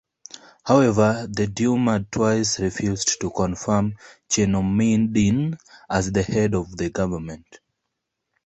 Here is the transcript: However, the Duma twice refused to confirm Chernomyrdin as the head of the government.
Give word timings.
However, 0.63 1.27
the 1.31 1.45
Duma 1.45 2.03
twice 2.09 2.59
refused 2.59 3.21
to 3.21 3.29
confirm 3.29 3.97
Chernomyrdin 4.31 5.59
as 5.91 6.11
the 6.11 6.23
head 6.23 6.55
of 6.55 6.75
the 6.75 6.89
government. 6.89 7.59